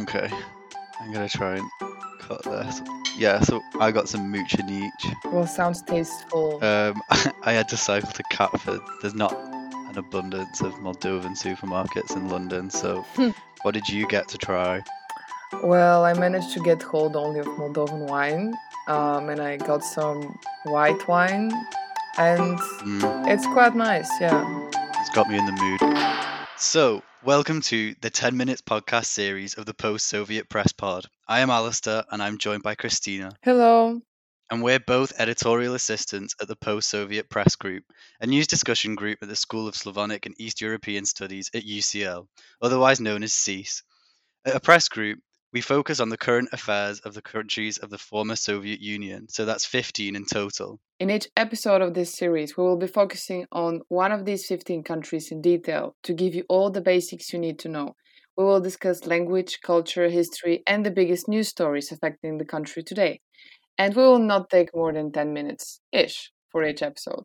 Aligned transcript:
Okay, 0.00 0.28
I'm 1.00 1.12
gonna 1.12 1.28
try 1.28 1.56
and 1.56 1.70
cut 2.20 2.42
this. 2.44 2.80
Yeah, 3.16 3.40
so 3.40 3.60
I 3.78 3.90
got 3.92 4.08
some 4.08 4.32
mucenici. 4.32 5.14
Well, 5.30 5.46
sounds 5.46 5.82
tasteful. 5.82 6.64
Um, 6.64 7.02
I 7.42 7.52
had 7.52 7.68
to 7.68 7.76
cycle 7.76 8.10
to 8.12 8.22
Catford. 8.30 8.80
There's 9.02 9.14
not 9.14 9.32
an 9.90 9.98
abundance 9.98 10.60
of 10.62 10.72
Moldovan 10.76 11.36
supermarkets 11.36 12.16
in 12.16 12.28
London, 12.30 12.70
so 12.70 13.04
what 13.62 13.74
did 13.74 13.88
you 13.88 14.06
get 14.08 14.28
to 14.28 14.38
try? 14.38 14.82
Well, 15.62 16.04
I 16.06 16.14
managed 16.14 16.52
to 16.54 16.60
get 16.60 16.82
hold 16.82 17.14
only 17.14 17.40
of 17.40 17.46
Moldovan 17.46 18.08
wine, 18.08 18.54
um, 18.88 19.28
and 19.28 19.40
I 19.42 19.58
got 19.58 19.84
some 19.84 20.38
white 20.64 21.06
wine, 21.06 21.52
and 22.16 22.58
Mm, 22.80 23.28
it's 23.28 23.46
quite 23.48 23.74
nice. 23.76 24.08
Yeah. 24.18 24.70
it's 25.00 25.10
got 25.10 25.28
me 25.28 25.36
in 25.36 25.44
the 25.44 25.52
mood. 25.52 25.80
So, 26.56 27.02
welcome 27.24 27.60
to 27.60 27.94
the 28.00 28.10
10 28.10 28.36
Minutes 28.36 28.62
podcast 28.62 29.06
series 29.06 29.54
of 29.54 29.66
the 29.66 29.74
Post 29.74 30.06
Soviet 30.06 30.48
Press 30.48 30.72
Pod. 30.72 31.06
I 31.28 31.40
am 31.40 31.48
Alasdair, 31.50 32.04
and 32.10 32.22
I'm 32.22 32.38
joined 32.38 32.62
by 32.62 32.74
Kristina. 32.74 33.32
Hello. 33.42 34.00
and 34.50 34.62
we're 34.62 34.80
both 34.80 35.12
editorial 35.18 35.74
assistants 35.74 36.34
at 36.40 36.48
the 36.48 36.56
Post 36.56 36.90
Soviet 36.90 37.30
Press 37.30 37.56
Group, 37.56 37.84
a 38.20 38.26
news 38.26 38.46
discussion 38.46 38.94
group 38.94 39.18
at 39.22 39.28
the 39.28 39.36
School 39.36 39.68
of 39.68 39.76
Slavonic 39.76 40.26
and 40.26 40.34
East 40.38 40.60
European 40.60 41.04
Studies 41.04 41.50
at 41.54 41.64
UCL, 41.64 42.26
otherwise 42.60 43.00
known 43.00 43.22
as 43.22 43.32
SSEES. 43.32 43.82
At 44.44 44.56
a 44.56 44.60
press 44.60 44.88
group, 44.88 45.20
we 45.52 45.60
focus 45.60 46.00
on 46.00 46.08
the 46.08 46.16
current 46.16 46.48
affairs 46.52 47.00
of 47.00 47.14
the 47.14 47.22
countries 47.22 47.78
of 47.78 47.90
the 47.90 47.98
former 47.98 48.36
Soviet 48.36 48.80
Union, 48.80 49.28
so 49.28 49.44
that's 49.44 49.66
15 49.66 50.16
in 50.16 50.24
total. 50.24 50.80
In 50.98 51.10
each 51.10 51.28
episode 51.36 51.82
of 51.82 51.94
this 51.94 52.14
series, 52.14 52.56
we 52.56 52.64
will 52.64 52.78
be 52.78 52.86
focusing 52.86 53.46
on 53.52 53.82
one 53.88 54.12
of 54.12 54.24
these 54.24 54.46
15 54.46 54.82
countries 54.82 55.30
in 55.30 55.42
detail 55.42 55.94
to 56.04 56.14
give 56.14 56.34
you 56.34 56.44
all 56.48 56.70
the 56.70 56.80
basics 56.80 57.32
you 57.32 57.38
need 57.38 57.58
to 57.60 57.68
know. 57.68 57.94
We 58.36 58.44
will 58.44 58.60
discuss 58.60 59.06
language, 59.06 59.60
culture, 59.62 60.08
history, 60.08 60.62
and 60.66 60.86
the 60.86 60.90
biggest 60.90 61.28
news 61.28 61.48
stories 61.48 61.92
affecting 61.92 62.38
the 62.38 62.46
country 62.46 62.82
today. 62.82 63.20
And 63.76 63.94
we 63.94 64.02
will 64.02 64.18
not 64.18 64.48
take 64.48 64.74
more 64.74 64.92
than 64.92 65.12
10 65.12 65.32
minutes 65.32 65.80
ish 65.92 66.32
for 66.48 66.64
each 66.64 66.82
episode. 66.82 67.24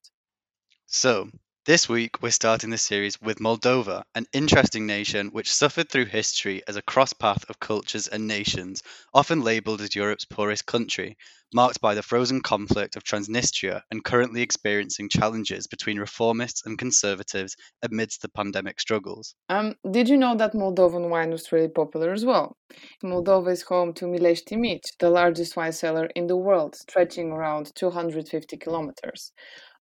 So, 0.86 1.30
this 1.68 1.90
week 1.90 2.22
we're 2.22 2.30
starting 2.30 2.70
the 2.70 2.78
series 2.78 3.22
with 3.22 3.40
Moldova, 3.40 4.02
an 4.16 4.26
interesting 4.32 4.86
nation 4.86 5.28
which 5.34 5.52
suffered 5.52 5.90
through 5.90 6.06
history 6.06 6.62
as 6.66 6.78
a 6.78 6.82
cross 6.82 7.12
path 7.12 7.44
of 7.50 7.60
cultures 7.60 8.08
and 8.08 8.26
nations, 8.26 8.82
often 9.14 9.42
labelled 9.42 9.82
as 9.82 9.94
Europe's 9.94 10.24
poorest 10.24 10.66
country, 10.66 11.18
marked 11.54 11.82
by 11.82 11.94
the 11.94 12.02
frozen 12.02 12.40
conflict 12.40 12.96
of 12.96 13.04
Transnistria 13.04 13.82
and 13.92 14.02
currently 14.02 14.42
experiencing 14.42 15.10
challenges 15.10 15.68
between 15.68 15.98
reformists 15.98 16.66
and 16.66 16.78
conservatives 16.78 17.58
amidst 17.82 18.22
the 18.22 18.30
pandemic 18.30 18.80
struggles. 18.80 19.36
Um, 19.50 19.76
did 19.92 20.08
you 20.08 20.16
know 20.16 20.38
that 20.38 20.54
Moldovan 20.54 21.10
wine 21.10 21.32
was 21.32 21.52
really 21.52 21.68
popular 21.68 22.14
as 22.14 22.24
well? 22.24 22.56
Moldova 23.04 23.52
is 23.52 23.64
home 23.64 23.92
to 23.96 24.06
Mileștii 24.06 24.58
Mici, 24.58 24.96
the 25.00 25.10
largest 25.10 25.58
wine 25.58 25.74
cellar 25.74 26.06
in 26.16 26.28
the 26.28 26.38
world, 26.38 26.76
stretching 26.76 27.34
around 27.34 27.76
250 27.76 28.56
kilometers. 28.56 29.34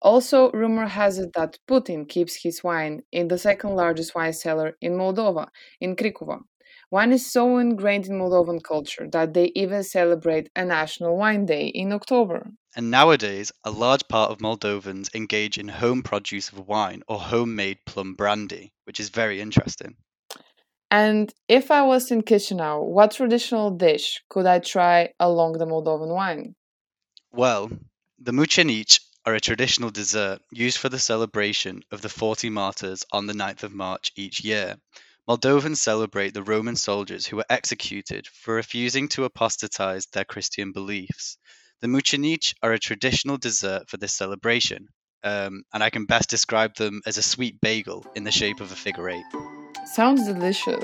Also, 0.04 0.52
rumor 0.52 0.86
has 0.86 1.18
it 1.18 1.32
that 1.34 1.58
Putin 1.66 2.08
keeps 2.08 2.44
his 2.44 2.62
wine 2.62 3.04
in 3.14 3.30
the 3.30 3.38
second 3.38 3.72
largest 3.76 4.14
wine 4.14 4.34
cellar 4.34 4.76
in 4.82 4.98
Moldova, 4.98 5.48
in 5.80 5.96
Cricova. 5.96 6.42
Wine 6.92 7.14
is 7.14 7.32
so 7.32 7.58
ingrained 7.58 8.06
in 8.08 8.20
Moldovan 8.20 8.62
culture 8.62 9.08
that 9.10 9.34
they 9.34 9.52
even 9.56 9.82
celebrate 9.82 10.50
a 10.56 10.66
national 10.66 11.18
wine 11.18 11.46
day 11.46 11.68
in 11.68 11.94
October. 11.94 12.52
And 12.76 12.92
nowadays, 12.92 13.52
a 13.64 13.72
large 13.72 14.08
part 14.10 14.30
of 14.30 14.40
Moldovans 14.40 15.10
engage 15.16 15.58
in 15.58 15.70
home 15.70 16.04
produce 16.04 16.50
of 16.50 16.68
wine 16.68 17.02
or 17.08 17.20
homemade 17.20 17.80
plum 17.86 18.14
brandy, 18.14 18.74
which 18.84 19.00
is 19.00 19.10
very 19.10 19.40
interesting. 19.40 19.96
And 20.92 21.34
if 21.48 21.72
I 21.72 21.82
was 21.82 22.12
in 22.12 22.22
Chisinau, 22.24 22.84
what 22.84 23.12
traditional 23.12 23.72
dish 23.72 24.22
could 24.30 24.46
I 24.46 24.60
try 24.60 25.14
along 25.20 25.54
the 25.54 25.66
Moldovan 25.66 26.14
wine? 26.14 26.56
Well, 27.32 27.72
the 28.20 28.32
mucenici 28.32 29.00
are 29.26 29.36
a 29.36 29.40
traditional 29.40 29.90
dessert 29.90 30.40
used 30.52 30.78
for 30.78 30.90
the 30.90 31.00
celebration 31.00 31.82
of 31.92 32.02
the 32.02 32.10
40 32.10 32.50
martyrs 32.50 33.06
on 33.12 33.26
the 33.26 33.34
9th 33.34 33.64
of 33.64 33.74
March 33.74 34.12
each 34.16 34.44
year. 34.44 34.76
Moldovans 35.28 35.78
celebrate 35.78 36.34
the 36.34 36.44
Roman 36.44 36.76
soldiers 36.76 37.26
who 37.26 37.38
were 37.38 37.46
executed 37.50 38.28
for 38.28 38.56
refusing 38.56 39.08
to 39.10 39.24
apostatize 39.24 40.06
their 40.08 40.26
Christian 40.26 40.74
beliefs. 40.74 41.38
The 41.82 41.88
mucenici 41.88 42.54
are 42.62 42.74
a 42.74 42.80
traditional 42.80 43.38
dessert 43.38 43.90
for 43.90 43.98
this 43.98 44.14
celebration, 44.14 44.88
um, 45.24 45.64
and 45.74 45.82
I 45.82 45.90
can 45.90 46.06
best 46.06 46.30
describe 46.30 46.76
them 46.76 47.02
as 47.06 47.18
a 47.18 47.24
sweet 47.24 47.62
bagel 47.62 48.06
in 48.16 48.26
the 48.26 48.32
shape 48.32 48.60
of 48.60 48.72
a 48.72 48.76
figure 48.76 49.10
eight. 49.10 49.26
Sounds 49.86 50.26
delicious. 50.26 50.84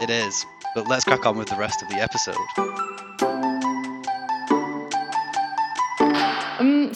It 0.00 0.10
is, 0.10 0.44
but 0.74 0.88
let's 0.88 1.04
crack 1.04 1.24
on 1.24 1.38
with 1.38 1.48
the 1.48 1.56
rest 1.56 1.82
of 1.82 1.88
the 1.88 1.96
episode. 1.96 2.93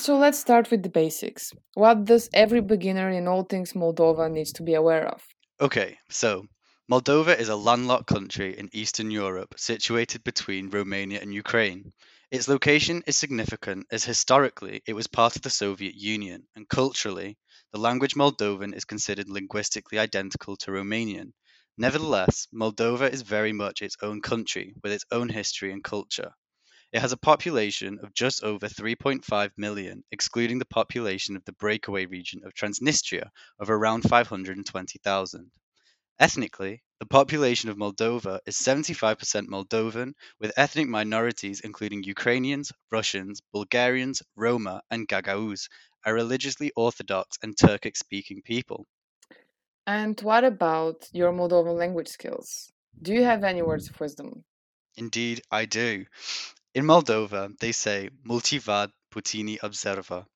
So 0.09 0.17
let's 0.17 0.39
start 0.39 0.71
with 0.71 0.83
the 0.83 0.89
basics. 0.89 1.53
What 1.75 2.07
does 2.07 2.31
every 2.33 2.63
beginner 2.63 3.11
in 3.11 3.29
all 3.29 3.43
things 3.43 3.75
Moldova 3.75 4.33
needs 4.33 4.55
to 4.55 4.63
be 4.63 4.73
aware 4.73 5.07
of? 5.07 5.23
Okay, 5.61 5.99
so 6.09 6.47
Moldova 6.91 7.39
is 7.39 7.51
a 7.51 7.57
landlocked 7.57 8.07
country 8.07 8.57
in 8.57 8.71
Eastern 8.73 9.11
Europe 9.11 9.53
situated 9.59 10.25
between 10.25 10.71
Romania 10.71 11.21
and 11.21 11.35
Ukraine. 11.35 11.93
Its 12.31 12.49
location 12.49 13.03
is 13.07 13.19
significant 13.19 13.87
as 13.91 14.03
historically 14.03 14.81
it 14.87 14.95
was 14.95 15.07
part 15.07 15.37
of 15.37 15.43
the 15.43 15.51
Soviet 15.51 15.95
Union, 15.95 16.49
and 16.57 16.67
culturally, 16.71 17.37
the 17.75 17.79
language 17.79 18.15
Moldovan 18.15 18.75
is 18.75 18.87
considered 18.87 19.29
linguistically 19.29 19.99
identical 19.99 20.57
to 20.57 20.71
Romanian. 20.71 21.33
Nevertheless, 21.77 22.49
Moldova 22.51 23.13
is 23.13 23.21
very 23.21 23.53
much 23.53 23.83
its 23.83 23.99
own 24.01 24.23
country 24.23 24.73
with 24.83 24.93
its 24.93 25.05
own 25.11 25.29
history 25.29 25.71
and 25.71 25.85
culture. 25.85 26.33
It 26.91 27.00
has 27.00 27.12
a 27.12 27.19
population 27.19 27.99
of 28.03 28.15
just 28.15 28.43
over 28.43 28.66
3.5 28.66 29.50
million, 29.59 30.04
excluding 30.10 30.59
the 30.59 30.65
population 30.65 31.37
of 31.37 31.44
the 31.44 31.53
breakaway 31.53 32.06
region 32.06 32.41
of 32.44 32.54
Transnistria 32.54 33.28
of 33.59 33.69
around 33.69 34.09
520,000. 34.09 35.50
Ethnically, 36.19 36.82
the 36.98 37.06
population 37.06 37.69
of 37.69 37.77
Moldova 37.77 38.41
is 38.47 38.56
75% 38.56 39.48
Moldovan, 39.48 40.15
with 40.41 40.53
ethnic 40.56 40.88
minorities 40.88 41.60
including 41.60 42.04
Ukrainians, 42.04 42.72
Russians, 42.91 43.43
Bulgarians, 43.53 44.22
Roma, 44.34 44.82
and 44.91 45.06
Gagauz, 45.06 45.69
a 46.06 46.15
religiously 46.15 46.72
Orthodox 46.75 47.37
and 47.43 47.54
Turkic 47.54 47.98
speaking 47.98 48.41
people. 48.41 48.87
And 49.87 50.19
what 50.22 50.43
about 50.43 51.06
your 51.12 51.32
Moldovan 51.32 51.77
language 51.77 52.09
skills? 52.09 52.72
Do 53.00 53.12
you 53.12 53.25
have 53.25 53.44
any 53.44 53.60
words 53.60 53.91
of 53.91 54.00
wisdom? 54.00 54.44
Indeed, 54.97 55.43
I 55.50 55.66
do. 55.66 56.06
In 56.75 56.84
Moldova, 56.84 57.56
they 57.59 57.73
say 57.73 58.11
multivad 58.25 58.91
putini 59.11 59.59
observa. 59.59 60.27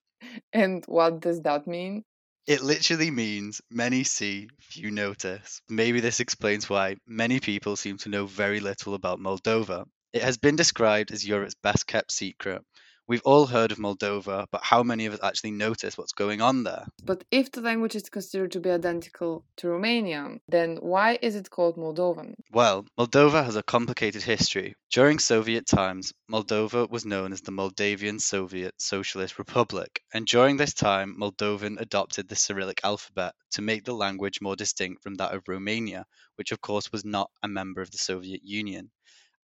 And 0.53 0.84
what 0.87 1.20
does 1.20 1.43
that 1.43 1.66
mean? 1.66 2.04
It 2.47 2.62
literally 2.62 3.10
means 3.10 3.60
many 3.70 4.03
see, 4.03 4.48
few 4.59 4.91
notice. 4.91 5.60
Maybe 5.69 6.00
this 6.00 6.21
explains 6.21 6.69
why 6.69 6.97
many 7.06 7.38
people 7.38 7.76
seem 7.76 7.98
to 7.98 8.09
know 8.09 8.26
very 8.26 8.60
little 8.60 8.94
about 8.94 9.21
Moldova. 9.21 9.87
It 10.12 10.22
has 10.22 10.38
been 10.38 10.56
described 10.56 11.12
as 11.12 11.26
Europe's 11.26 11.54
best 11.62 11.87
kept 11.87 12.10
secret. 12.10 12.62
We've 13.08 13.22
all 13.24 13.46
heard 13.46 13.72
of 13.72 13.78
Moldova, 13.78 14.46
but 14.52 14.62
how 14.62 14.84
many 14.84 15.06
of 15.06 15.14
us 15.14 15.20
actually 15.22 15.50
notice 15.50 15.98
what's 15.98 16.12
going 16.12 16.40
on 16.40 16.62
there? 16.62 16.86
But 17.02 17.24
if 17.32 17.50
the 17.50 17.60
language 17.60 17.96
is 17.96 18.08
considered 18.08 18.52
to 18.52 18.60
be 18.60 18.70
identical 18.70 19.44
to 19.56 19.66
Romanian, 19.66 20.38
then 20.46 20.76
why 20.76 21.18
is 21.20 21.34
it 21.34 21.50
called 21.50 21.76
Moldovan? 21.76 22.36
Well, 22.52 22.86
Moldova 22.96 23.44
has 23.44 23.56
a 23.56 23.62
complicated 23.64 24.22
history. 24.22 24.76
During 24.92 25.18
Soviet 25.18 25.66
times, 25.66 26.12
Moldova 26.30 26.88
was 26.88 27.04
known 27.04 27.32
as 27.32 27.41
the 27.41 27.50
Moldavian 27.50 28.20
Soviet 28.20 28.80
Socialist 28.80 29.36
Republic, 29.36 30.00
and 30.14 30.24
during 30.24 30.56
this 30.56 30.72
time, 30.72 31.16
Moldovan 31.18 31.80
adopted 31.80 32.28
the 32.28 32.36
Cyrillic 32.36 32.80
alphabet 32.84 33.34
to 33.52 33.62
make 33.62 33.84
the 33.84 33.94
language 33.94 34.41
more 34.41 34.54
distinct 34.54 35.02
from 35.02 35.16
that 35.16 35.34
of 35.34 35.48
Romania, 35.48 36.06
which 36.36 36.52
of 36.52 36.60
course 36.60 36.92
was 36.92 37.04
not 37.04 37.30
a 37.42 37.48
member 37.48 37.80
of 37.82 37.91
the 37.91 37.98
Soviet 37.98 38.42
Union. 38.44 38.91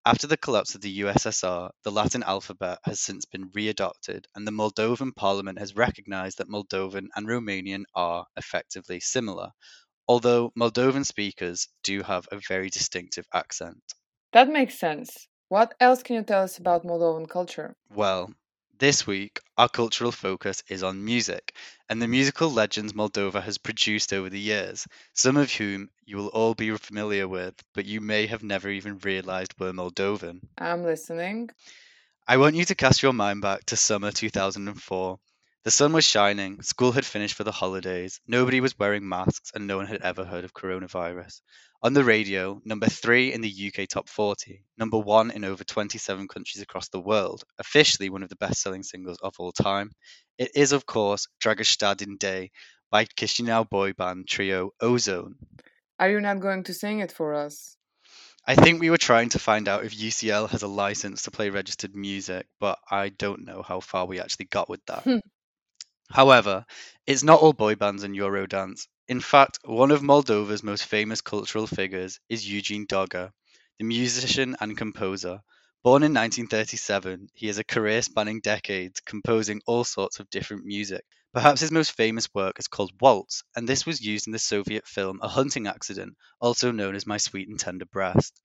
After 0.08 0.26
the 0.26 0.38
collapse 0.38 0.74
of 0.74 0.80
the 0.80 1.02
USSR, 1.02 1.70
the 1.84 1.92
Latin 1.92 2.24
alphabet 2.24 2.80
has 2.86 3.02
since 3.02 3.26
been 3.26 3.50
readopted, 3.50 4.24
and 4.34 4.48
the 4.48 4.54
Moldovan 4.54 5.14
parliament 5.14 5.60
has 5.60 5.76
recognized 5.76 6.38
that 6.38 6.48
Moldovan 6.48 7.10
and 7.18 7.28
Romanian 7.28 7.84
are 7.94 8.26
effectively 8.38 9.02
similar, 9.02 9.50
although 10.08 10.54
Moldovan 10.58 11.06
speakers 11.06 11.68
do 11.84 12.04
have 12.04 12.26
a 12.32 12.40
very 12.48 12.70
distinctive 12.70 13.26
accent. 13.34 13.84
That 14.32 14.48
makes 14.48 14.80
sense. 14.80 15.28
What 15.50 15.74
else 15.82 16.04
can 16.04 16.16
you 16.16 16.24
tell 16.24 16.44
us 16.44 16.58
about 16.58 16.86
Moldovan 16.86 17.28
culture? 17.28 17.76
Well, 17.90 18.34
this 18.80 19.08
week, 19.08 19.40
our 19.58 19.70
cultural 19.70 20.12
focus 20.12 20.64
is 20.68 20.84
on 20.84 21.04
music 21.04 21.54
and 21.90 22.02
the 22.02 22.08
musical 22.08 22.52
legends 22.52 22.94
Moldova 22.94 23.42
has 23.42 23.58
produced 23.58 24.14
over 24.14 24.30
the 24.30 24.40
years, 24.40 24.88
some 25.14 25.38
of 25.38 25.52
whom 25.52 25.90
you 26.06 26.18
will 26.18 26.28
all 26.28 26.54
be 26.54 26.76
familiar 26.78 27.28
with, 27.28 27.56
but 27.74 27.86
you 27.86 28.02
may 28.02 28.28
have 28.28 28.44
never 28.44 28.70
even 28.70 29.00
realized 29.00 29.54
were 29.60 29.74
Moldovan. 29.74 30.42
I'm 30.58 30.84
listening. 30.84 31.50
I 32.28 32.38
want 32.38 32.56
you 32.56 32.66
to 32.66 32.76
cast 32.76 33.02
your 33.02 33.14
mind 33.14 33.42
back 33.42 33.66
to 33.68 33.78
summer 33.78 34.12
2004. 34.12 35.20
The 35.68 35.72
sun 35.72 35.92
was 35.92 36.06
shining, 36.06 36.62
school 36.62 36.94
had 36.94 37.06
finished 37.06 37.36
for 37.36 37.44
the 37.44 37.52
holidays, 37.52 38.22
nobody 38.26 38.62
was 38.62 38.80
wearing 38.80 39.06
masks, 39.06 39.52
and 39.54 39.68
no 39.68 39.76
one 39.76 39.86
had 39.86 40.02
ever 40.02 40.24
heard 40.24 40.46
of 40.46 40.54
coronavirus. 40.54 41.42
On 41.84 41.92
the 41.92 42.06
radio, 42.06 42.62
number 42.64 42.88
three 42.88 43.34
in 43.34 43.42
the 43.42 43.68
UK 43.68 43.90
top 43.90 44.08
40, 44.08 44.64
number 44.78 44.98
one 44.98 45.30
in 45.30 45.44
over 45.44 45.66
27 45.66 46.30
countries 46.30 46.62
across 46.62 46.88
the 46.88 47.02
world, 47.02 47.44
officially 47.60 48.10
one 48.10 48.24
of 48.24 48.30
the 48.30 48.38
best 48.38 48.62
selling 48.62 48.82
singles 48.82 49.18
of 49.22 49.34
all 49.40 49.52
time. 49.52 49.92
It 50.38 50.52
is, 50.56 50.72
of 50.72 50.86
course, 50.86 51.28
Dragostea 51.44 51.98
Din 51.98 52.18
Tei 52.18 52.52
by 52.90 53.04
Chisinau 53.04 53.70
boy 53.70 53.92
band 53.92 54.26
trio 54.30 54.72
O-Zone. 54.80 55.36
Are 56.00 56.10
you 56.10 56.22
not 56.22 56.40
going 56.40 56.64
to 56.64 56.74
sing 56.74 57.00
it 57.00 57.12
for 57.12 57.34
us? 57.34 57.76
I 58.46 58.56
think 58.56 58.80
we 58.80 58.90
were 58.90 58.98
trying 58.98 59.28
to 59.32 59.40
find 59.40 59.68
out 59.68 59.84
if 59.84 59.94
UCL 59.94 60.50
has 60.52 60.64
a 60.64 60.68
license 60.70 61.24
to 61.24 61.32
play 61.32 61.50
registered 61.50 61.94
music, 61.94 62.48
but 62.62 62.80
I 62.90 63.10
don't 63.10 63.44
know 63.44 63.62
how 63.62 63.82
far 63.82 64.06
we 64.06 64.22
actually 64.22 64.46
got 64.46 64.70
with 64.70 64.80
that. 64.86 65.06
However, 66.10 66.66
it's 67.06 67.24
not 67.24 67.42
all 67.42 67.54
boy 67.54 67.76
bands 67.76 68.04
and 68.04 68.16
Eurodance. 68.16 68.88
In 69.10 69.20
fact, 69.20 69.60
one 69.66 69.92
of 69.92 70.02
Moldova's 70.02 70.64
most 70.64 70.86
famous 70.86 71.22
cultural 71.22 71.68
figures 71.68 72.20
is 72.30 72.50
Eugene 72.50 72.88
Doga, 72.88 73.32
the 73.78 73.84
musician 73.84 74.56
and 74.60 74.78
composer. 74.78 75.42
Born 75.84 76.04
in 76.04 76.14
1937, 76.14 77.30
he 77.34 77.48
has 77.48 77.58
a 77.58 77.64
career 77.64 78.02
spanning 78.02 78.40
decades, 78.40 79.00
composing 79.02 79.62
all 79.66 79.84
sorts 79.84 80.20
of 80.20 80.30
different 80.30 80.66
music. 80.66 81.06
Perhaps 81.34 81.62
his 81.62 81.72
most 81.72 81.92
famous 81.92 82.34
work 82.34 82.58
is 82.58 82.68
called 82.68 83.00
Waltz, 83.00 83.44
and 83.56 83.68
this 83.68 83.86
was 83.86 84.02
used 84.02 84.28
in 84.28 84.34
the 84.34 84.40
Soviet 84.40 84.88
film 84.88 85.20
A 85.22 85.28
Hunting 85.28 85.68
Accident, 85.68 86.18
also 86.40 86.72
known 86.72 86.96
as 86.96 87.06
My 87.06 87.18
Sweet 87.18 87.48
and 87.48 87.60
Tender 87.60 87.86
Breast. 87.86 88.40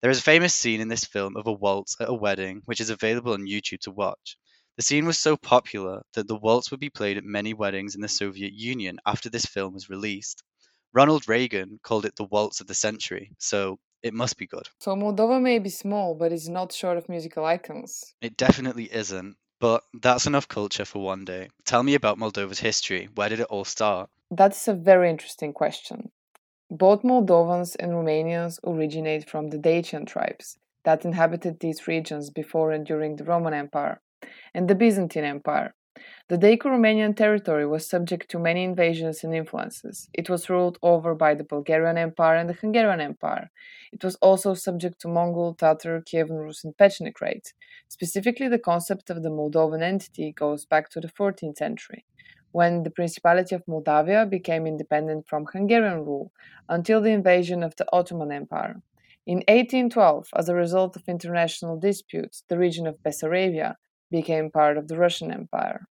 There 0.00 0.10
is 0.10 0.20
a 0.20 0.22
famous 0.22 0.54
scene 0.54 0.80
in 0.80 0.88
this 0.88 1.04
film 1.04 1.36
of 1.36 1.46
a 1.46 1.52
waltz 1.52 1.96
at 2.00 2.08
a 2.08 2.14
wedding, 2.14 2.62
which 2.64 2.80
is 2.80 2.90
available 2.90 3.32
on 3.32 3.46
YouTube 3.46 3.80
to 3.80 3.90
watch. 3.90 4.36
The 4.78 4.84
scene 4.84 5.06
was 5.06 5.18
so 5.18 5.36
popular 5.36 6.02
that 6.14 6.28
the 6.28 6.36
waltz 6.36 6.70
would 6.70 6.78
be 6.78 6.88
played 6.88 7.16
at 7.16 7.24
many 7.24 7.52
weddings 7.52 7.96
in 7.96 8.00
the 8.00 8.06
Soviet 8.06 8.52
Union 8.52 9.00
after 9.04 9.28
this 9.28 9.44
film 9.44 9.74
was 9.74 9.90
released. 9.90 10.44
Ronald 10.92 11.28
Reagan 11.28 11.80
called 11.82 12.04
it 12.04 12.14
the 12.14 12.28
waltz 12.30 12.60
of 12.60 12.68
the 12.68 12.76
century, 12.76 13.32
so 13.38 13.80
it 14.04 14.14
must 14.14 14.36
be 14.36 14.46
good. 14.46 14.68
So 14.78 14.94
Moldova 14.94 15.42
may 15.42 15.58
be 15.58 15.68
small, 15.68 16.14
but 16.14 16.30
it's 16.30 16.46
not 16.46 16.72
short 16.72 16.96
of 16.96 17.08
musical 17.08 17.44
icons. 17.44 18.14
It 18.20 18.36
definitely 18.36 18.84
isn't, 18.84 19.36
but 19.58 19.82
that's 19.94 20.28
enough 20.28 20.46
culture 20.46 20.84
for 20.84 21.02
one 21.02 21.24
day. 21.24 21.48
Tell 21.64 21.82
me 21.82 21.94
about 21.94 22.16
Moldova's 22.16 22.60
history. 22.60 23.08
Where 23.16 23.30
did 23.30 23.40
it 23.40 23.48
all 23.50 23.64
start? 23.64 24.08
That's 24.30 24.68
a 24.68 24.74
very 24.74 25.10
interesting 25.10 25.52
question. 25.52 26.12
Both 26.70 27.02
Moldovans 27.02 27.74
and 27.80 27.90
Romanians 27.90 28.60
originate 28.64 29.28
from 29.28 29.48
the 29.48 29.58
Dacian 29.58 30.06
tribes 30.06 30.56
that 30.84 31.04
inhabited 31.04 31.58
these 31.58 31.88
regions 31.88 32.30
before 32.30 32.70
and 32.70 32.86
during 32.86 33.16
the 33.16 33.24
Roman 33.24 33.52
Empire 33.52 34.00
and 34.54 34.68
the 34.68 34.74
Byzantine 34.74 35.24
Empire. 35.24 35.74
The 36.28 36.38
Daco-Romanian 36.38 37.16
territory 37.16 37.66
was 37.66 37.88
subject 37.88 38.30
to 38.30 38.38
many 38.38 38.62
invasions 38.62 39.24
and 39.24 39.34
influences. 39.34 40.08
It 40.12 40.28
was 40.30 40.50
ruled 40.50 40.78
over 40.82 41.14
by 41.14 41.34
the 41.34 41.42
Bulgarian 41.42 41.98
Empire 41.98 42.36
and 42.36 42.48
the 42.48 42.54
Hungarian 42.54 43.00
Empire. 43.00 43.50
It 43.92 44.04
was 44.04 44.14
also 44.16 44.54
subject 44.54 45.00
to 45.00 45.08
Mongol, 45.08 45.54
Tatar, 45.54 46.00
Kievan 46.02 46.44
Rus, 46.44 46.64
and 46.64 46.76
Pecheneg 46.76 47.20
raids. 47.20 47.54
Specifically, 47.88 48.46
the 48.48 48.58
concept 48.58 49.10
of 49.10 49.22
the 49.22 49.30
Moldovan 49.30 49.82
entity 49.82 50.30
goes 50.32 50.64
back 50.66 50.90
to 50.90 51.00
the 51.00 51.08
14th 51.08 51.56
century, 51.56 52.04
when 52.52 52.82
the 52.82 52.90
Principality 52.90 53.54
of 53.54 53.66
Moldavia 53.66 54.26
became 54.26 54.66
independent 54.66 55.26
from 55.26 55.46
Hungarian 55.46 56.04
rule 56.04 56.30
until 56.68 57.00
the 57.00 57.10
invasion 57.10 57.62
of 57.62 57.74
the 57.76 57.86
Ottoman 57.92 58.30
Empire. 58.30 58.82
In 59.26 59.38
1812, 59.48 60.28
as 60.36 60.48
a 60.48 60.54
result 60.54 60.96
of 60.96 61.08
international 61.08 61.78
disputes, 61.78 62.44
the 62.48 62.58
region 62.58 62.86
of 62.86 63.02
Bessarabia 63.02 63.76
became 64.10 64.50
part 64.50 64.78
of 64.78 64.88
the 64.88 64.98
Russian 64.98 65.32
Empire. 65.32 65.86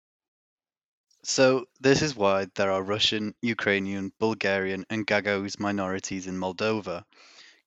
So, 1.24 1.66
this 1.78 2.00
is 2.00 2.16
why 2.16 2.46
there 2.54 2.70
are 2.72 2.82
Russian, 2.82 3.34
Ukrainian, 3.42 4.12
Bulgarian, 4.18 4.86
and 4.88 5.06
Gagauz 5.06 5.60
minorities 5.60 6.26
in 6.26 6.38
Moldova. 6.38 7.04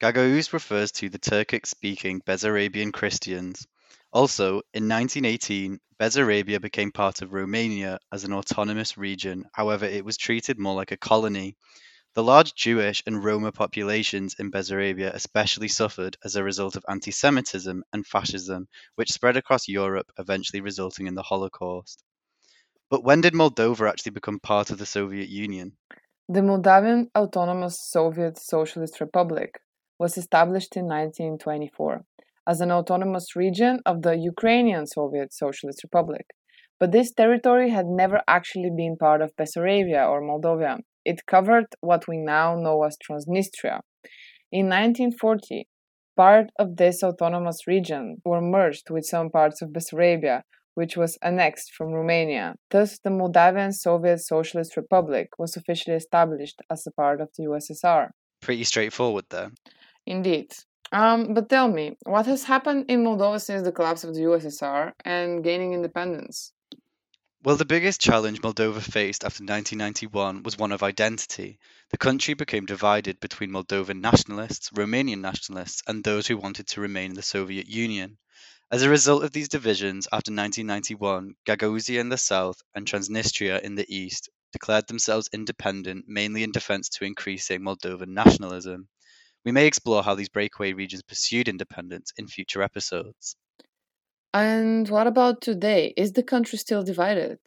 Gagauz 0.01 0.53
refers 0.53 0.91
to 0.93 1.09
the 1.09 1.19
Turkic 1.19 1.65
speaking 1.67 2.21
Bessarabian 2.21 2.93
Christians. 2.93 3.67
Also, 4.11 4.63
in 4.73 4.87
1918, 4.87 5.79
Bessarabia 5.99 6.61
became 6.61 6.91
part 6.91 7.21
of 7.21 7.33
Romania 7.33 7.99
as 8.11 8.23
an 8.23 8.33
autonomous 8.33 8.97
region, 8.97 9.45
however, 9.53 9.85
it 9.85 10.05
was 10.05 10.17
treated 10.17 10.57
more 10.57 10.75
like 10.75 10.91
a 10.91 10.97
colony. 10.97 11.55
The 12.15 12.23
large 12.23 12.55
Jewish 12.55 13.03
and 13.05 13.23
Roma 13.23 13.51
populations 13.51 14.35
in 14.39 14.51
Bessarabia 14.51 15.13
especially 15.13 15.67
suffered 15.67 16.17
as 16.23 16.35
a 16.35 16.43
result 16.43 16.75
of 16.75 16.83
anti 16.89 17.11
Semitism 17.11 17.83
and 17.93 18.05
fascism, 18.05 18.67
which 18.95 19.11
spread 19.11 19.37
across 19.37 19.67
Europe, 19.67 20.11
eventually 20.17 20.61
resulting 20.61 21.05
in 21.05 21.13
the 21.13 21.21
Holocaust. 21.21 22.03
But 22.89 23.03
when 23.03 23.21
did 23.21 23.33
Moldova 23.33 23.87
actually 23.87 24.13
become 24.13 24.39
part 24.39 24.71
of 24.71 24.79
the 24.79 24.85
Soviet 24.87 25.29
Union? 25.29 25.77
The 26.27 26.41
Moldavian 26.41 27.11
Autonomous 27.15 27.77
Soviet 27.79 28.39
Socialist 28.39 28.99
Republic 28.99 29.61
was 29.99 30.17
established 30.17 30.75
in 30.75 30.85
1924 30.85 32.05
as 32.47 32.61
an 32.61 32.71
autonomous 32.71 33.35
region 33.35 33.79
of 33.85 34.01
the 34.01 34.15
Ukrainian 34.15 34.87
Soviet 34.87 35.31
Socialist 35.31 35.83
Republic. 35.83 36.25
But 36.79 36.91
this 36.91 37.13
territory 37.13 37.69
had 37.69 37.85
never 37.85 38.23
actually 38.27 38.71
been 38.75 38.97
part 38.97 39.21
of 39.21 39.35
Bessarabia 39.35 40.09
or 40.09 40.21
Moldova. 40.21 40.79
It 41.11 41.25
covered 41.25 41.69
what 41.81 42.07
we 42.07 42.17
now 42.17 42.55
know 42.55 42.83
as 42.83 42.95
Transnistria. 43.05 43.77
In 44.51 44.65
1940, 44.67 45.67
part 46.15 46.51
of 46.59 46.77
this 46.77 47.01
autonomous 47.01 47.65
region 47.65 48.17
were 48.23 48.41
merged 48.41 48.91
with 48.91 49.05
some 49.05 49.31
parts 49.31 49.59
of 49.63 49.69
Bessarabia, 49.69 50.43
which 50.75 50.95
was 50.95 51.17
annexed 51.23 51.73
from 51.75 51.93
Romania. 51.93 52.53
Thus, 52.69 52.99
the 53.03 53.09
Moldavian 53.09 53.73
Soviet 53.73 54.19
Socialist 54.19 54.77
Republic 54.77 55.29
was 55.39 55.57
officially 55.57 55.95
established 55.95 56.61
as 56.69 56.85
a 56.85 56.91
part 56.91 57.21
of 57.21 57.29
the 57.35 57.45
USSR. 57.45 58.09
Pretty 58.39 58.63
straightforward 58.63 59.25
there. 59.31 59.49
Indeed. 60.05 60.53
Um, 60.91 61.33
but 61.33 61.49
tell 61.49 61.69
me, 61.69 61.97
what 62.03 62.27
has 62.27 62.43
happened 62.43 62.85
in 62.87 63.03
Moldova 63.03 63.41
since 63.41 63.63
the 63.63 63.71
collapse 63.71 64.03
of 64.03 64.13
the 64.13 64.21
USSR 64.29 64.91
and 65.05 65.43
gaining 65.43 65.73
independence? 65.73 66.53
Well, 67.41 67.55
the 67.55 67.63
biggest 67.63 68.01
challenge 68.01 68.41
Moldova 68.41 68.81
faced 68.81 69.23
after 69.23 69.43
1991 69.45 70.43
was 70.43 70.57
one 70.57 70.73
of 70.73 70.83
identity. 70.83 71.57
The 71.89 71.97
country 71.97 72.33
became 72.33 72.65
divided 72.65 73.21
between 73.21 73.51
Moldovan 73.51 74.01
nationalists, 74.01 74.69
Romanian 74.71 75.21
nationalists, 75.21 75.81
and 75.87 76.03
those 76.03 76.27
who 76.27 76.35
wanted 76.35 76.67
to 76.67 76.81
remain 76.81 77.11
in 77.11 77.15
the 77.15 77.21
Soviet 77.21 77.65
Union. 77.65 78.17
As 78.69 78.83
a 78.83 78.89
result 78.89 79.23
of 79.23 79.31
these 79.31 79.47
divisions, 79.47 80.05
after 80.11 80.33
1991, 80.33 81.35
Gagauzia 81.45 82.01
in 82.01 82.09
the 82.09 82.17
south 82.17 82.61
and 82.75 82.85
Transnistria 82.85 83.61
in 83.61 83.75
the 83.75 83.87
east 83.87 84.27
declared 84.51 84.87
themselves 84.87 85.29
independent, 85.31 86.09
mainly 86.09 86.43
in 86.43 86.51
defense 86.51 86.89
to 86.89 87.05
increasing 87.05 87.61
Moldovan 87.61 88.09
nationalism. 88.09 88.89
We 89.45 89.53
may 89.53 89.65
explore 89.65 90.03
how 90.03 90.15
these 90.15 90.27
breakaway 90.27 90.73
regions 90.73 91.03
pursued 91.03 91.47
independence 91.47 92.11
in 92.17 92.27
future 92.27 92.61
episodes. 92.61 93.37
And 94.33 94.89
what 94.89 95.05
about 95.05 95.39
today? 95.41 95.93
Is 95.95 96.13
the 96.13 96.23
country 96.23 96.57
still 96.57 96.81
divided? 96.83 97.39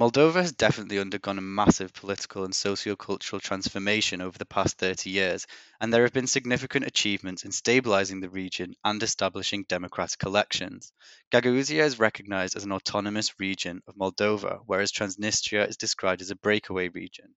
Moldova 0.00 0.40
has 0.40 0.52
definitely 0.52 0.98
undergone 0.98 1.36
a 1.36 1.42
massive 1.42 1.92
political 1.92 2.44
and 2.44 2.54
socio-cultural 2.54 3.40
transformation 3.40 4.22
over 4.22 4.38
the 4.38 4.46
past 4.46 4.78
30 4.78 5.10
years, 5.10 5.46
and 5.78 5.92
there 5.92 6.04
have 6.04 6.12
been 6.14 6.26
significant 6.26 6.86
achievements 6.86 7.44
in 7.44 7.52
stabilizing 7.52 8.20
the 8.20 8.30
region 8.30 8.74
and 8.82 9.02
establishing 9.02 9.64
democratic 9.64 10.22
elections. 10.22 10.92
Gagauzia 11.30 11.82
is 11.82 11.98
recognized 11.98 12.56
as 12.56 12.64
an 12.64 12.72
autonomous 12.72 13.38
region 13.38 13.82
of 13.86 13.96
Moldova, 13.96 14.62
whereas 14.64 14.90
Transnistria 14.90 15.68
is 15.68 15.76
described 15.76 16.22
as 16.22 16.30
a 16.30 16.36
breakaway 16.36 16.88
region. 16.88 17.34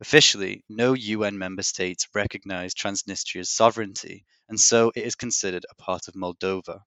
Officially, 0.00 0.64
no 0.68 0.92
UN 0.92 1.38
member 1.38 1.62
states 1.62 2.08
recognize 2.14 2.74
Transnistria's 2.74 3.48
sovereignty, 3.48 4.26
and 4.50 4.60
so 4.60 4.92
it 4.94 5.04
is 5.04 5.14
considered 5.14 5.64
a 5.70 5.74
part 5.76 6.08
of 6.08 6.14
Moldova. 6.14 6.82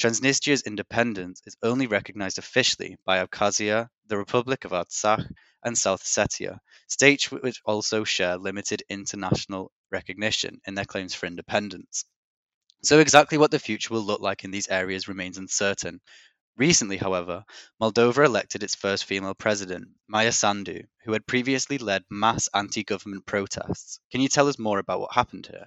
Transnistria's 0.00 0.62
independence 0.62 1.42
is 1.44 1.58
only 1.62 1.86
recognized 1.86 2.38
officially 2.38 2.96
by 3.04 3.22
Abkhazia, 3.22 3.90
the 4.06 4.16
Republic 4.16 4.64
of 4.64 4.70
Artsakh, 4.70 5.30
and 5.62 5.76
South 5.76 6.02
Ossetia, 6.02 6.58
states 6.88 7.30
which 7.30 7.60
also 7.66 8.02
share 8.02 8.38
limited 8.38 8.82
international 8.88 9.70
recognition 9.90 10.58
in 10.64 10.74
their 10.74 10.86
claims 10.86 11.12
for 11.12 11.26
independence. 11.26 12.06
So, 12.82 12.98
exactly 12.98 13.36
what 13.36 13.50
the 13.50 13.58
future 13.58 13.92
will 13.92 14.00
look 14.00 14.22
like 14.22 14.42
in 14.42 14.50
these 14.50 14.68
areas 14.68 15.06
remains 15.06 15.36
uncertain. 15.36 16.00
Recently, 16.56 16.96
however, 16.96 17.44
Moldova 17.78 18.24
elected 18.24 18.62
its 18.62 18.74
first 18.74 19.04
female 19.04 19.34
president, 19.34 19.88
Maia 20.08 20.32
Sandu, 20.32 20.84
who 21.04 21.12
had 21.12 21.26
previously 21.26 21.76
led 21.76 22.06
mass 22.08 22.48
anti 22.54 22.84
government 22.84 23.26
protests. 23.26 24.00
Can 24.10 24.22
you 24.22 24.30
tell 24.30 24.48
us 24.48 24.58
more 24.58 24.78
about 24.78 25.00
what 25.00 25.12
happened 25.14 25.46
here? 25.46 25.66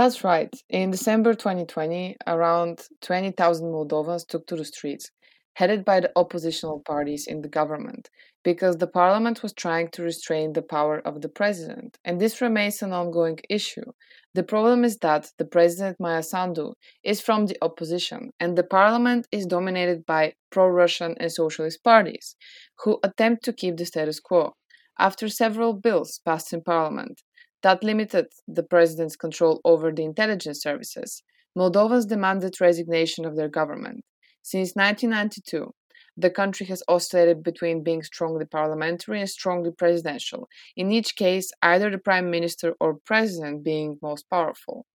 That's 0.00 0.24
right. 0.24 0.48
In 0.70 0.90
December 0.92 1.34
2020, 1.34 2.16
around 2.26 2.88
20,000 3.02 3.66
Moldovans 3.66 4.26
took 4.26 4.46
to 4.46 4.56
the 4.56 4.64
streets, 4.64 5.10
headed 5.52 5.84
by 5.84 6.00
the 6.00 6.10
oppositional 6.16 6.80
parties 6.86 7.26
in 7.26 7.42
the 7.42 7.50
government. 7.50 8.08
because 8.42 8.78
the 8.78 8.86
parliament 8.86 9.42
was 9.42 9.52
trying 9.52 9.88
to 9.90 10.02
restrain 10.02 10.54
the 10.54 10.62
power 10.62 10.96
of 11.06 11.20
the 11.20 11.28
president, 11.28 11.98
and 12.06 12.18
this 12.18 12.40
remains 12.40 12.80
an 12.80 12.94
ongoing 12.94 13.38
issue. 13.50 13.88
The 14.32 14.42
problem 14.52 14.84
is 14.84 14.96
that 15.02 15.32
the 15.36 15.44
president 15.44 16.00
Maia 16.00 16.22
Sandu 16.22 16.72
is 17.04 17.20
from 17.20 17.44
the 17.44 17.58
opposition, 17.60 18.30
and 18.40 18.56
the 18.56 18.68
parliament 18.78 19.26
is 19.30 19.44
dominated 19.44 20.06
by 20.06 20.32
pro 20.50 20.66
Russian 20.68 21.14
and 21.20 21.30
socialist 21.30 21.84
parties, 21.84 22.36
who 22.80 22.98
attempt 23.02 23.44
to 23.44 23.52
keep 23.52 23.76
the 23.76 23.84
status 23.84 24.20
quo. 24.20 24.54
After 24.98 25.28
several 25.28 25.74
bills 25.74 26.20
passed 26.24 26.54
in 26.54 26.62
parliament 26.62 27.20
that 27.62 27.84
limited 27.84 28.26
the 28.48 28.62
president's 28.62 29.16
control 29.16 29.60
over 29.64 29.92
the 29.92 30.04
intelligence 30.04 30.62
services, 30.62 31.22
Moldovans 31.56 32.08
demanded 32.08 32.60
resignation 32.60 33.24
of 33.24 33.36
their 33.36 33.48
government. 33.48 34.04
Since 34.42 34.74
1992, 34.74 35.72
the 36.16 36.30
country 36.30 36.66
has 36.66 36.82
oscillated 36.88 37.42
between 37.42 37.82
being 37.82 38.02
strongly 38.02 38.44
parliamentary 38.44 39.20
and 39.20 39.28
strongly 39.28 39.70
presidential, 39.70 40.48
in 40.76 40.90
each 40.92 41.16
case, 41.16 41.50
either 41.62 41.90
the 41.90 41.98
prime 41.98 42.30
minister 42.30 42.74
or 42.80 42.98
president 43.04 43.64
being 43.64 43.98
most 44.02 44.28
powerful. 44.30 44.86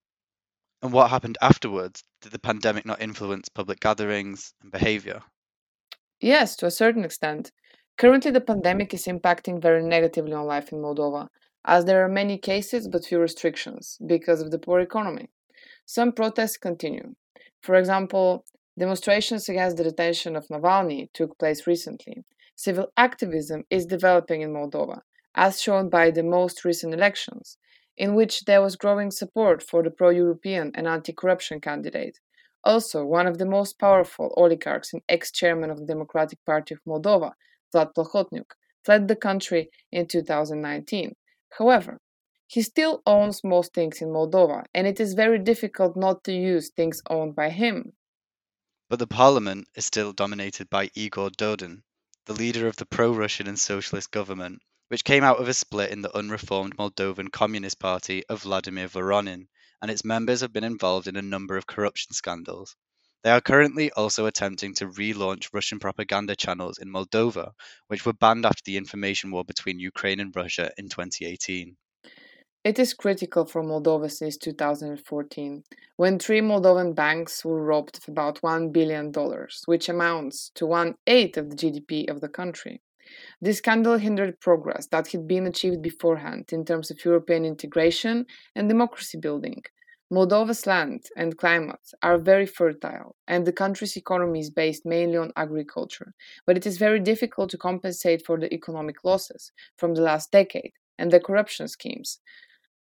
And 0.82 0.94
what 0.94 1.10
happened 1.10 1.38
afterwards? 1.42 2.04
Did 2.22 2.32
the 2.32 2.40
pandemic 2.40 2.86
not 2.86 3.02
influence 3.02 3.50
public 3.50 3.80
gatherings 3.80 4.54
and 4.62 4.72
behavior? 4.72 5.22
Yes, 6.20 6.56
to 6.58 6.66
a 6.66 6.72
certain 6.72 7.04
extent. 7.04 7.52
Currently, 7.98 8.32
the 8.32 8.42
pandemic 8.42 8.94
is 8.94 9.06
impacting 9.06 9.62
very 9.62 9.84
negatively 9.84 10.34
on 10.34 10.46
life 10.46 10.72
in 10.72 10.80
Moldova, 10.80 11.28
as 11.66 11.86
there 11.86 12.04
are 12.06 12.10
many 12.10 12.38
cases 12.38 12.88
but 12.88 13.06
few 13.06 13.20
restrictions 13.20 13.98
because 14.06 14.42
of 14.42 14.52
the 14.52 14.60
poor 14.60 14.80
economy. 14.80 15.30
Some 15.86 16.12
protests 16.12 16.58
continue. 16.58 17.16
For 17.62 17.76
example, 17.76 18.46
Demonstrations 18.78 19.48
against 19.48 19.78
the 19.78 19.86
detention 19.86 20.36
of 20.36 20.50
Navalny 20.50 21.08
took 21.14 21.40
place 21.40 21.66
recently. 21.66 22.26
Civil 22.58 22.92
activism 22.98 23.64
is 23.70 23.86
developing 23.86 24.42
in 24.42 24.52
Moldova, 24.52 25.00
as 25.34 25.62
shown 25.62 25.88
by 25.88 26.12
the 26.12 26.24
most 26.24 26.66
recent 26.66 26.94
elections, 26.94 27.58
in 27.96 28.16
which 28.16 28.44
there 28.44 28.62
was 28.62 28.76
growing 28.76 29.12
support 29.12 29.64
for 29.64 29.82
the 29.82 29.90
pro 29.90 30.10
European 30.10 30.74
and 30.76 30.90
anti 30.90 31.14
corruption 31.14 31.62
candidate. 31.62 32.20
Also, 32.66 33.06
one 33.06 33.28
of 33.28 33.38
the 33.38 33.46
most 33.46 33.80
powerful 33.80 34.34
oligarchs 34.36 34.92
and 34.92 35.02
ex 35.08 35.32
chairman 35.32 35.70
of 35.70 35.80
the 35.80 35.86
Democratic 35.86 36.44
Party 36.46 36.74
of 36.74 36.84
Moldova, 36.86 37.32
Vlad 37.74 37.94
Plahotniuc, 37.94 38.56
fled 38.84 39.08
the 39.08 39.16
country 39.16 39.70
in 39.90 40.06
2019. 40.06 41.16
However, 41.58 42.02
he 42.48 42.62
still 42.62 43.02
owns 43.06 43.44
most 43.44 43.74
things 43.74 44.02
in 44.02 44.10
Moldova, 44.10 44.66
and 44.74 44.86
it 44.86 45.00
is 45.00 45.14
very 45.14 45.40
difficult 45.40 45.96
not 45.96 46.24
to 46.26 46.34
use 46.34 46.70
things 46.70 47.02
owned 47.10 47.36
by 47.36 47.50
him. 47.50 47.94
But 48.90 49.00
the 49.00 49.08
parliament 49.08 49.68
is 49.74 49.86
still 49.86 50.14
dominated 50.14 50.70
by 50.70 50.92
Igor 50.94 51.32
Dodon, 51.32 51.84
the 52.26 52.34
leader 52.34 52.68
of 52.68 52.76
the 52.76 52.86
pro-Russian 52.86 53.48
and 53.48 53.60
socialist 53.60 54.12
government, 54.12 54.62
which 54.90 55.04
came 55.04 55.24
out 55.24 55.40
of 55.40 55.48
a 55.48 55.54
split 55.54 55.92
in 55.92 56.02
the 56.02 56.16
unreformed 56.16 56.78
Moldovan 56.78 57.32
Communist 57.32 57.80
Party 57.80 58.24
of 58.28 58.44
Vladimir 58.44 58.88
Voronin, 58.88 59.48
and 59.82 59.90
its 59.90 60.06
members 60.06 60.42
have 60.42 60.54
been 60.54 60.64
involved 60.64 61.08
in 61.08 61.16
a 61.16 61.22
number 61.22 61.58
of 61.58 61.66
corruption 61.68 62.14
scandals. 62.14 62.76
They 63.26 63.32
are 63.32 63.42
currently 63.42 63.90
also 63.94 64.28
attempting 64.28 64.76
to 64.76 64.86
relaunch 64.86 65.50
Russian 65.52 65.80
propaganda 65.80 66.36
channels 66.36 66.78
in 66.78 66.92
Moldova, 66.92 67.54
which 67.88 68.06
were 68.06 68.14
banned 68.14 68.46
after 68.46 68.62
the 68.64 68.78
information 68.78 69.32
war 69.32 69.44
between 69.44 69.80
Ukraine 69.80 70.20
and 70.20 70.32
Russia 70.36 70.70
in 70.78 70.90
2018. 70.90 71.76
It 72.64 72.78
is 72.78 72.94
critical 72.94 73.48
for 73.48 73.64
Moldova 73.64 74.12
since 74.12 74.38
2014, 74.38 75.64
when 75.96 76.20
three 76.20 76.40
Moldovan 76.40 76.94
banks 76.94 77.44
were 77.44 77.64
robbed 77.64 77.98
of 77.98 78.08
about 78.08 78.42
$1 78.42 78.72
billion, 78.72 79.12
which 79.66 79.90
amounts 79.90 80.52
to 80.54 80.68
one 80.68 80.94
eighth 81.08 81.38
of 81.38 81.50
the 81.50 81.56
GDP 81.56 82.08
of 82.08 82.22
the 82.22 82.30
country. 82.30 82.84
This 83.42 83.58
scandal 83.58 83.98
hindered 83.98 84.40
progress 84.40 84.86
that 84.92 85.08
had 85.08 85.28
been 85.28 85.48
achieved 85.48 85.82
beforehand 85.82 86.50
in 86.52 86.64
terms 86.64 86.92
of 86.92 87.04
European 87.04 87.44
integration 87.44 88.28
and 88.56 88.70
democracy 88.70 89.18
building. 89.18 89.64
Moldova's 90.12 90.68
land 90.68 91.06
and 91.18 91.38
climate 91.38 91.92
are 92.04 92.20
very 92.20 92.46
fertile, 92.46 93.16
and 93.28 93.46
the 93.46 93.52
country's 93.52 93.98
economy 93.98 94.40
is 94.40 94.52
based 94.52 94.86
mainly 94.86 95.18
on 95.18 95.32
agriculture, 95.36 96.14
but 96.46 96.56
it 96.56 96.66
is 96.68 96.78
very 96.78 97.00
difficult 97.00 97.50
to 97.50 97.58
compensate 97.58 98.24
for 98.24 98.40
the 98.40 98.54
economic 98.54 99.04
losses 99.04 99.52
from 99.78 99.96
the 99.96 100.02
last 100.02 100.32
decade 100.32 100.74
and 101.00 101.12
the 101.12 101.20
corruption 101.20 101.68
schemes. 101.68 102.20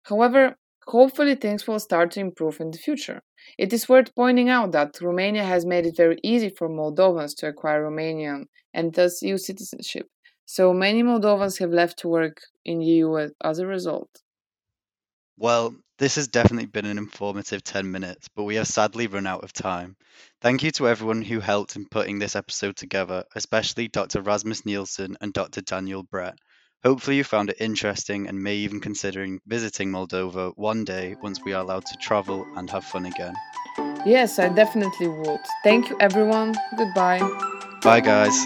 However, 0.03 0.57
hopefully 0.87 1.35
things 1.35 1.65
will 1.65 1.79
start 1.79 2.11
to 2.11 2.19
improve 2.19 2.59
in 2.59 2.71
the 2.71 2.77
future. 2.77 3.21
It 3.57 3.71
is 3.71 3.87
worth 3.87 4.13
pointing 4.15 4.49
out 4.49 4.73
that 4.73 4.99
Romania 5.01 5.45
has 5.45 5.65
made 5.65 5.85
it 5.85 5.95
very 5.95 6.19
easy 6.23 6.49
for 6.49 6.67
Moldovans 6.67 7.35
to 7.37 7.47
acquire 7.47 7.83
Romanian 7.83 8.47
and 8.73 8.93
thus 8.93 9.21
EU 9.21 9.37
citizenship. 9.37 10.07
So 10.45 10.73
many 10.73 11.03
Moldovans 11.03 11.59
have 11.59 11.71
left 11.71 11.99
to 11.99 12.09
work 12.09 12.41
in 12.65 12.79
the 12.79 12.85
EU 12.85 13.29
as 13.41 13.59
a 13.59 13.65
result. 13.65 14.22
Well, 15.37 15.75
this 15.99 16.15
has 16.15 16.27
definitely 16.27 16.67
been 16.67 16.85
an 16.85 16.97
informative 16.97 17.63
10 17.63 17.89
minutes, 17.89 18.27
but 18.35 18.43
we 18.43 18.55
have 18.55 18.67
sadly 18.67 19.07
run 19.07 19.27
out 19.27 19.43
of 19.43 19.53
time. 19.53 19.95
Thank 20.41 20.63
you 20.63 20.71
to 20.71 20.87
everyone 20.87 21.21
who 21.21 21.39
helped 21.39 21.75
in 21.75 21.85
putting 21.89 22.19
this 22.19 22.35
episode 22.35 22.75
together, 22.75 23.23
especially 23.35 23.87
Dr. 23.87 24.21
Rasmus 24.21 24.65
Nilsson 24.65 25.17
and 25.21 25.33
Dr. 25.33 25.61
Daniel 25.61 26.03
Brett. 26.03 26.35
Hopefully, 26.83 27.17
you 27.17 27.23
found 27.23 27.49
it 27.49 27.57
interesting 27.61 28.27
and 28.27 28.43
may 28.43 28.55
even 28.55 28.81
considering 28.81 29.39
visiting 29.47 29.89
Moldova 29.89 30.51
one 30.57 30.83
day 30.83 31.15
once 31.21 31.39
we 31.43 31.53
are 31.53 31.61
allowed 31.61 31.85
to 31.85 31.97
travel 32.01 32.45
and 32.57 32.69
have 32.69 32.83
fun 32.83 33.05
again. 33.05 33.33
Yes, 34.05 34.37
I 34.37 34.49
definitely 34.49 35.07
would. 35.07 35.39
Thank 35.63 35.89
you, 35.89 35.97
everyone. 36.01 36.55
Goodbye. 36.77 37.19
Bye, 37.81 38.01
guys. 38.01 38.45